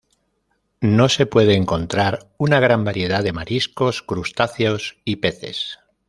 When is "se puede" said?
1.09-1.53